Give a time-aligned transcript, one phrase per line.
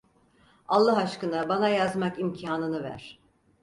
[0.67, 3.19] Allah aşkına bana yazmak imkânını ver.